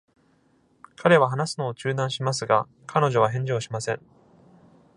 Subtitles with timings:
[0.95, 4.01] 彼は話すのを中断しますが、彼女は返事をしません。